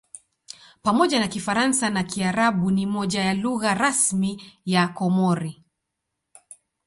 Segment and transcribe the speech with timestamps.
[0.81, 5.63] Pamoja na Kifaransa na Kiarabu ni moja ya lugha rasmi ya Komori.